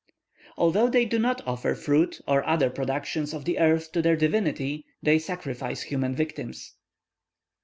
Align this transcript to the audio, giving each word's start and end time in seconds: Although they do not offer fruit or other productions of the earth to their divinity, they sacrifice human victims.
Although 0.57 0.89
they 0.89 1.05
do 1.05 1.19
not 1.19 1.45
offer 1.45 1.75
fruit 1.75 2.21
or 2.27 2.43
other 2.47 2.71
productions 2.71 3.35
of 3.35 3.45
the 3.45 3.59
earth 3.59 3.91
to 3.91 4.01
their 4.01 4.15
divinity, 4.15 4.83
they 5.03 5.19
sacrifice 5.19 5.83
human 5.83 6.15
victims. 6.15 6.73